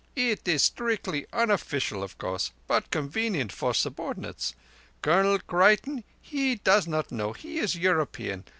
[0.15, 4.55] It is strictly unoffeecial of course, but convenient for subordinates.
[5.03, 7.33] Colonel Creighton he does not know.
[7.33, 8.45] He is European.